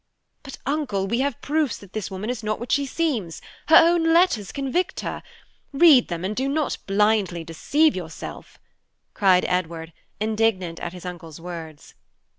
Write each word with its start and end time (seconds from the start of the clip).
"But, 0.41 0.57
Uncle, 0.65 1.05
we 1.05 1.19
have 1.19 1.39
proofs 1.41 1.77
that 1.77 1.93
this 1.93 2.09
woman 2.09 2.31
is 2.31 2.41
not 2.41 2.59
what 2.59 2.71
she 2.71 2.87
seems. 2.87 3.39
Her 3.67 3.75
own 3.75 4.05
letters 4.11 4.51
convict 4.51 5.01
her. 5.01 5.21
Read 5.73 6.07
them, 6.07 6.25
and 6.25 6.35
do 6.35 6.49
not 6.49 6.79
blindly 6.87 7.43
deceive 7.43 7.95
yourself," 7.95 8.57
cried 9.13 9.45
Edward, 9.47 9.93
indignant 10.19 10.79
at 10.79 10.93
his 10.93 11.05
uncle's 11.05 11.39
words. 11.39 11.93